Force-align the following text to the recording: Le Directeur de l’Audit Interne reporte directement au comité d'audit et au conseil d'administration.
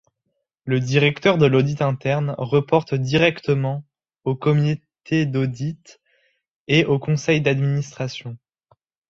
Le 0.65 0.79
Directeur 0.79 1.37
de 1.37 1.45
l’Audit 1.45 1.83
Interne 1.83 2.33
reporte 2.39 2.95
directement 2.95 3.85
au 4.23 4.35
comité 4.35 5.27
d'audit 5.27 6.01
et 6.67 6.85
au 6.85 6.97
conseil 6.97 7.39
d'administration. 7.39 8.35